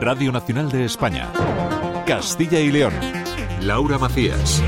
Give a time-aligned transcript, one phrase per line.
[0.00, 1.28] Radio Nacional de España.
[2.06, 2.94] Castilla y León.
[3.60, 4.62] Laura Macías.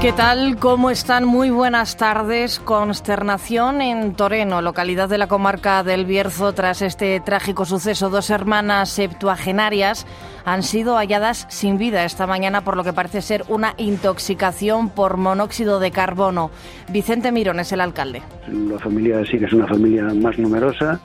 [0.00, 0.56] ¿Qué tal?
[0.56, 1.26] ¿Cómo están?
[1.26, 2.58] Muy buenas tardes.
[2.58, 8.08] Consternación en Toreno, localidad de la comarca del Bierzo, tras este trágico suceso.
[8.08, 10.06] Dos hermanas septuagenarias
[10.46, 15.18] han sido halladas sin vida esta mañana por lo que parece ser una intoxicación por
[15.18, 16.50] monóxido de carbono.
[16.88, 18.22] Vicente Mirón es el alcalde.
[18.48, 20.98] La familia sí que es una familia más numerosa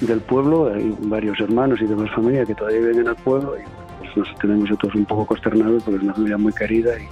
[0.00, 3.62] del pueblo, hay varios hermanos y demás familias que todavía viven al pueblo y
[3.98, 7.06] pues nos tenemos nosotros un poco consternados porque es una familia muy querida y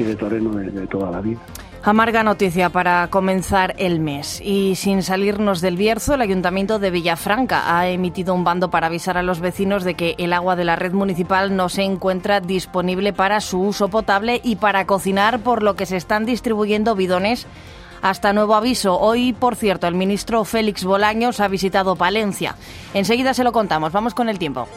[0.00, 1.38] y de toreno de, toda la vida.
[1.82, 4.42] Amarga noticia para comenzar el mes.
[4.44, 9.16] Y sin salirnos del Bierzo, el Ayuntamiento de Villafranca ha emitido un bando para avisar
[9.16, 13.14] a los vecinos de que el agua de la red municipal no se encuentra disponible
[13.14, 17.46] para su uso potable y para cocinar, por lo que se están distribuyendo bidones
[18.02, 18.98] hasta nuevo aviso.
[18.98, 22.56] Hoy, por cierto, el ministro Félix Bolaños ha visitado Palencia.
[22.94, 23.92] Enseguida se lo contamos.
[23.92, 24.68] Vamos con el tiempo.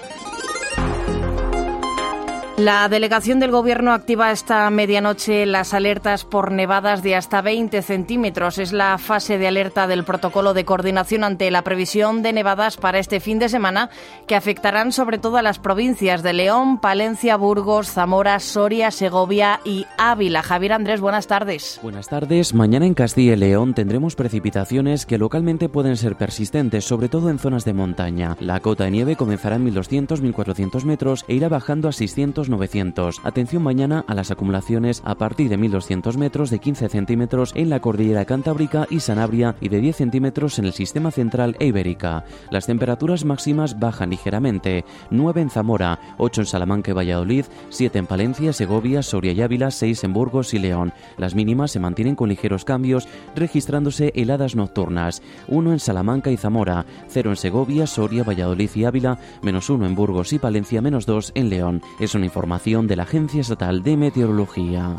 [2.58, 8.60] La delegación del Gobierno activa esta medianoche las alertas por nevadas de hasta 20 centímetros.
[8.60, 13.00] Es la fase de alerta del protocolo de coordinación ante la previsión de nevadas para
[13.00, 13.90] este fin de semana
[14.28, 19.88] que afectarán sobre todo a las provincias de León, Palencia, Burgos, Zamora, Soria, Segovia y
[19.98, 20.44] Ávila.
[20.44, 21.80] Javier Andrés, buenas tardes.
[21.82, 22.54] Buenas tardes.
[22.54, 27.40] Mañana en Castilla y León tendremos precipitaciones que localmente pueden ser persistentes, sobre todo en
[27.40, 28.38] zonas de montaña.
[28.40, 33.22] La cota de nieve comenzará en 1200-1400 metros e irá bajando a 600 900.
[33.24, 37.80] Atención mañana a las acumulaciones a partir de 1200 metros de 15 centímetros en la
[37.80, 42.26] cordillera Cantábrica y Sanabria y de 10 centímetros en el sistema central e ibérica.
[42.52, 44.86] Las temperaturas máximas bajan ligeramente.
[45.10, 49.72] 9 en Zamora, 8 en Salamanca y Valladolid, 7 en Palencia, Segovia, Soria y Ávila,
[49.72, 50.94] 6 en Burgos y León.
[51.18, 55.22] Las mínimas se mantienen con ligeros cambios, registrándose heladas nocturnas.
[55.48, 59.96] 1 en Salamanca y Zamora, 0 en Segovia, Soria, Valladolid y Ávila, menos 1 en
[59.96, 61.82] Burgos y Palencia, menos 2 en León.
[62.00, 64.96] Es una información de la Agencia Estatal de Meteorología.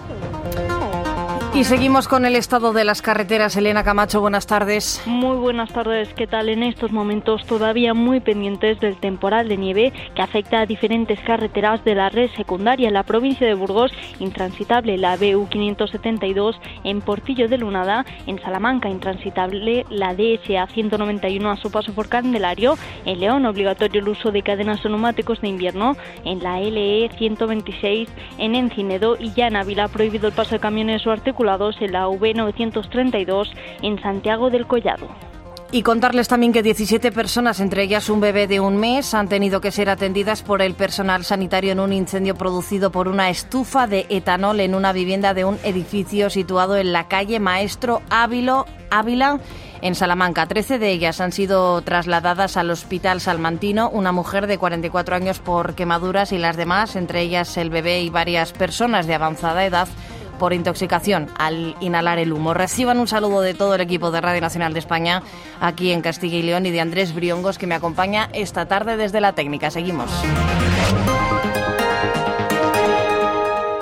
[1.55, 3.57] Y seguimos con el estado de las carreteras.
[3.57, 5.01] Elena Camacho, buenas tardes.
[5.07, 6.13] Muy buenas tardes.
[6.15, 6.49] ¿Qué tal?
[6.49, 11.85] En estos momentos todavía muy pendientes del temporal de nieve que afecta a diferentes carreteras
[11.85, 17.47] de la red secundaria en la provincia de Burgos, intransitable la BU 572 en Portillo
[17.47, 23.47] de Lunada, en Salamanca intransitable la DSA 191 a su paso por Candelario, en León
[23.47, 29.17] obligatorio el uso de cadenas o neumáticos de invierno, en la LE 126 en Encinedo
[29.21, 33.51] y ya en Ávila prohibido el paso de camiones o artículos en la V932
[33.83, 35.09] en Santiago del Collado.
[35.73, 39.61] Y contarles también que 17 personas, entre ellas un bebé de un mes, han tenido
[39.61, 44.07] que ser atendidas por el personal sanitario en un incendio producido por una estufa de
[44.09, 49.41] etanol en una vivienda de un edificio situado en la calle Maestro Ávilo, Ávila
[49.83, 50.47] en Salamanca.
[50.47, 55.75] Trece de ellas han sido trasladadas al Hospital Salmantino, una mujer de 44 años por
[55.75, 59.89] quemaduras y las demás, entre ellas el bebé y varias personas de avanzada edad,
[60.45, 62.53] por intoxicación al inhalar el humo.
[62.53, 65.23] Reciban un saludo de todo el equipo de Radio Nacional de España
[65.59, 69.23] aquí en Castilla y León y de Andrés Briongos que me acompaña esta tarde desde
[69.23, 69.71] la técnica.
[69.71, 70.11] Seguimos.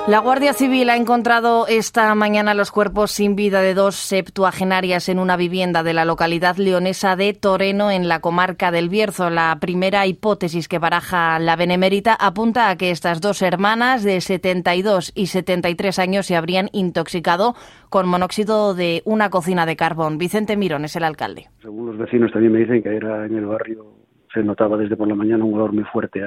[0.05, 5.17] La Guardia Civil ha encontrado esta mañana los cuerpos sin vida de dos septuagenarias en
[5.17, 9.29] una vivienda de la localidad leonesa de Toreno, en la comarca del Bierzo.
[9.29, 15.13] La primera hipótesis que baraja la Benemérita apunta a que estas dos hermanas de 72
[15.15, 17.53] y 73 años se habrían intoxicado
[17.89, 20.17] con monóxido de una cocina de carbón.
[20.17, 21.47] Vicente Mirón es el alcalde.
[21.61, 23.85] Según los vecinos también me dicen que era en el barrio,
[24.33, 26.21] se notaba desde por la mañana un olor muy fuerte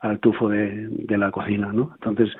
[0.00, 1.90] al tufo de, de la cocina, ¿no?
[1.92, 2.30] Entonces,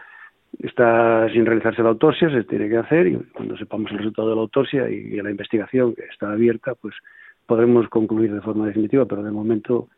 [0.58, 4.34] está sin realizarse la autopsia, se tiene que hacer y cuando sepamos el resultado de
[4.34, 6.94] la autopsia y, la investigación que está abierta, pues
[7.46, 9.88] podremos concluir de forma definitiva, pero de momento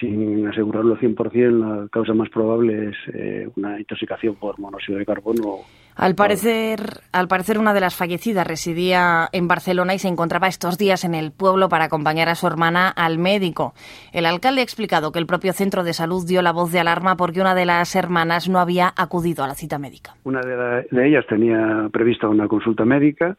[0.00, 5.58] sin asegurarlo 100%, la causa más probable es eh, una intoxicación por monóxido de carbono.
[5.94, 6.80] Al parecer,
[7.12, 11.14] al parecer, una de las fallecidas residía en Barcelona y se encontraba estos días en
[11.14, 13.74] el pueblo para acompañar a su hermana al médico.
[14.14, 17.16] El alcalde ha explicado que el propio centro de salud dio la voz de alarma
[17.16, 20.14] porque una de las hermanas no había acudido a la cita médica.
[20.24, 23.36] Una de, ellas tenía prevista una consulta médica.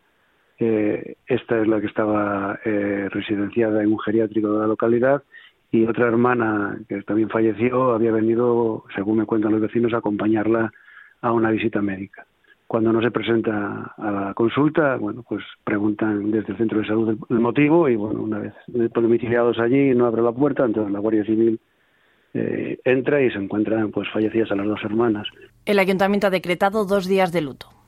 [0.59, 5.23] Eh, esta es la que estaba eh, residenciada en un geriátrico de la localidad
[5.71, 10.71] y otra hermana que también falleció había venido, según me cuentan los vecinos, a acompañarla
[11.21, 12.25] a una visita médica.
[12.67, 17.17] Cuando no se presenta a la consulta, bueno, pues preguntan desde el centro de salud
[17.29, 21.25] el, motivo y bueno, una vez domiciliados allí no abre la puerta, entonces la Guardia
[21.25, 21.59] Civil
[22.33, 25.27] eh, entra y se encuentran pues fallecidas a las dos hermanas.
[25.65, 27.80] El ayuntamiento ha decretado dos días de luto.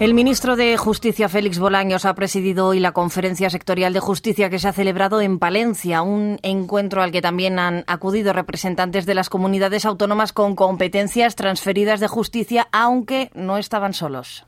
[0.00, 4.60] El ministro de Justicia, Félix Bolaños, ha presidido hoy la conferencia sectorial de justicia que
[4.60, 9.28] se ha celebrado en Palencia, un encuentro al que también han acudido representantes de las
[9.28, 14.46] comunidades autónomas con competencias transferidas de justicia, aunque no estaban solos.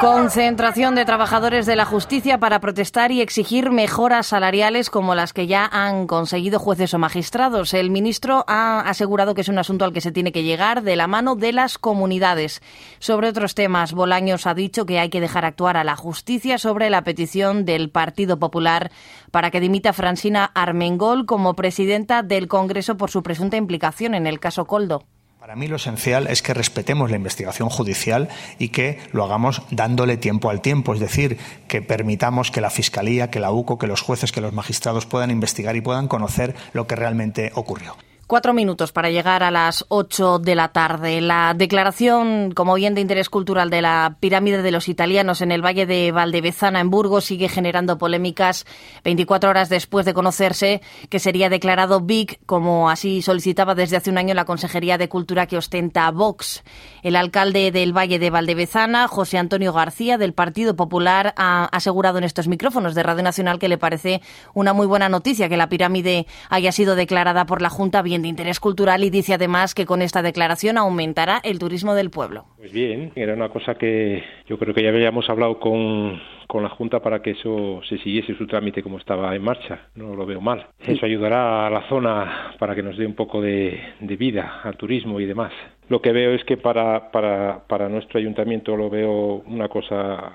[0.00, 5.48] Concentración de trabajadores de la justicia para protestar y exigir mejoras salariales como las que
[5.48, 7.74] ya han conseguido jueces o magistrados.
[7.74, 10.94] El ministro ha asegurado que es un asunto al que se tiene que llegar de
[10.94, 12.62] la mano de las comunidades.
[13.00, 16.90] Sobre otros temas, Bolaños ha dicho que hay que dejar actuar a la justicia sobre
[16.90, 18.92] la petición del Partido Popular
[19.32, 24.38] para que dimita Francina Armengol como presidenta del Congreso por su presunta implicación en el
[24.38, 25.02] caso Coldo.
[25.48, 28.28] Para mí lo esencial es que respetemos la investigación judicial
[28.58, 33.30] y que lo hagamos dándole tiempo al tiempo, es decir, que permitamos que la Fiscalía,
[33.30, 36.86] que la UCO, que los jueces, que los magistrados puedan investigar y puedan conocer lo
[36.86, 37.96] que realmente ocurrió.
[38.28, 41.22] Cuatro minutos para llegar a las ocho de la tarde.
[41.22, 45.64] La declaración como bien de interés cultural de la pirámide de los italianos en el
[45.64, 48.66] Valle de Valdevezana, en Burgos, sigue generando polémicas
[49.02, 54.18] 24 horas después de conocerse que sería declarado BIC, como así solicitaba desde hace un
[54.18, 56.64] año la Consejería de Cultura que ostenta Vox.
[57.02, 62.24] El alcalde del Valle de Valdevezana, José Antonio García, del Partido Popular, ha asegurado en
[62.24, 64.20] estos micrófonos de Radio Nacional que le parece
[64.52, 68.28] una muy buena noticia que la pirámide haya sido declarada por la Junta bien de
[68.28, 72.46] interés cultural y dice además que con esta declaración aumentará el turismo del pueblo.
[72.56, 76.68] Pues bien, era una cosa que yo creo que ya habíamos hablado con, con la
[76.68, 79.88] Junta para que eso se siguiese su trámite como estaba en marcha.
[79.94, 80.66] No lo veo mal.
[80.80, 84.76] Eso ayudará a la zona para que nos dé un poco de, de vida al
[84.76, 85.52] turismo y demás.
[85.88, 90.32] Lo que veo es que para, para, para nuestro ayuntamiento lo veo una cosa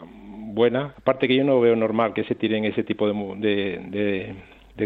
[0.53, 0.93] buena.
[0.97, 4.35] Aparte que yo no veo normal que se tiren ese tipo de, de, de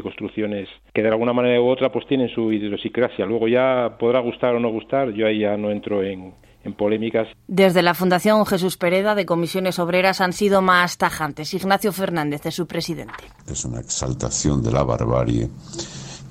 [0.01, 3.25] construcciones que de alguna manera u otra pues tienen su idiosincrasia.
[3.25, 7.28] Luego ya podrá gustar o no gustar, yo ahí ya no entro en, en polémicas.
[7.48, 11.54] Desde la Fundación Jesús Pereda de Comisiones Obreras han sido más tajantes.
[11.54, 13.13] Ignacio Fernández es su presidente.
[13.50, 15.48] Es una exaltación de la barbarie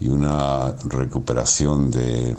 [0.00, 2.36] y una recuperación de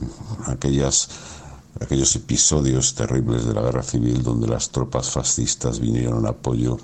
[0.47, 1.33] aquellas
[1.79, 6.77] aquellos episodios terribles de la guerra civil donde las tropas fascistas vinieron en apoyo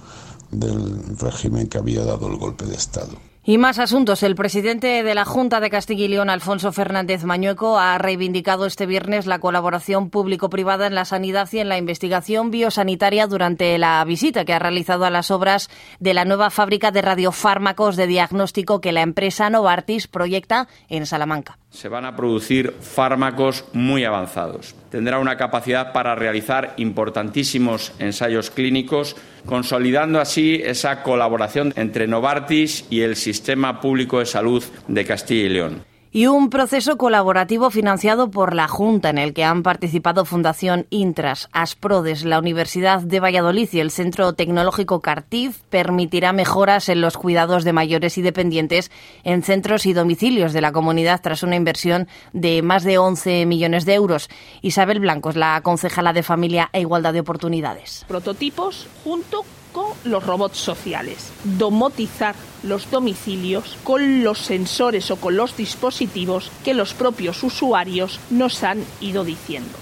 [0.51, 3.32] del régimen que había dado el golpe de Estado.
[3.45, 4.24] Y más asuntos.
[4.24, 8.86] El presidente de la Junta de Castilla y León, Alfonso Fernández Mañueco, ha reivindicado este
[8.86, 14.45] viernes la colaboración público-privada en la sanidad y en la investigación biosanitaria durante la visita
[14.45, 15.69] que ha realizado a las obras
[16.00, 21.57] de la nueva fábrica de radiofármacos de diagnóstico que la empresa Novartis proyecta en Salamanca
[21.74, 24.75] se van a producir fármacos muy avanzados.
[24.92, 29.16] Tendrá una capacidad para realizar importantísimos ensayos clínicos,
[29.46, 35.50] consolidando así esa colaboración entre Novartis y el Sistema Público de Salud de Castilla y
[35.50, 40.86] León y un proceso colaborativo financiado por la Junta en el que han participado Fundación
[40.92, 47.18] Intras, Asprodes, la Universidad de Valladolid y el Centro Tecnológico Cartif permitirá mejoras en los
[47.18, 48.92] cuidados de mayores y dependientes
[49.24, 53.86] en centros y domicilios de la comunidad tras una inversión de más de 11 millones
[53.86, 54.30] de euros.
[54.62, 58.06] Isabel Blanco es la concejala de Familia e Igualdad de Oportunidades.
[58.07, 59.44] Prototipos junto
[59.74, 61.31] con los robots sociales.
[61.44, 68.64] Domotizar los domicilios con los sensores o con los dispositivos que los propios usuarios nos
[68.64, 69.78] han ido diciendo.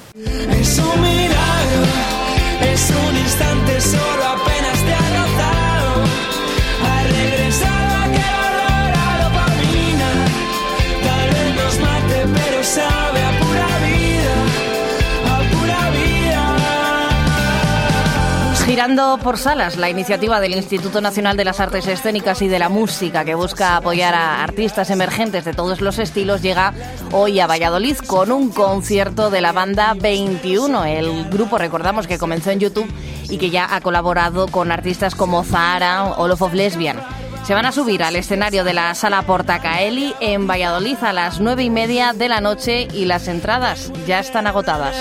[18.65, 22.69] Girando por salas, la iniciativa del Instituto Nacional de las Artes Escénicas y de la
[22.69, 26.73] Música, que busca apoyar a artistas emergentes de todos los estilos, llega
[27.11, 30.85] hoy a Valladolid con un concierto de la banda 21.
[30.85, 32.89] El grupo, recordamos, que comenzó en YouTube
[33.29, 36.97] y que ya ha colaborado con artistas como Zahara o of Lesbian.
[37.43, 41.63] Se van a subir al escenario de la sala Portacaeli en Valladolid a las nueve
[41.63, 44.95] y media de la noche y las entradas ya están agotadas.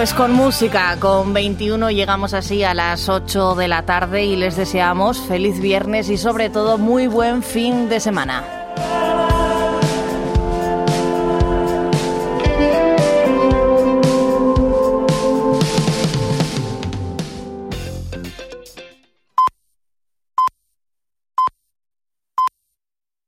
[0.00, 4.56] Pues con música, con 21 llegamos así a las 8 de la tarde y les
[4.56, 8.42] deseamos feliz viernes y sobre todo muy buen fin de semana.